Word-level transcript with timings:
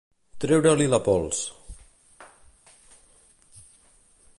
Treure-li 0.43 0.87
la 0.93 0.99
pols. 1.07 1.43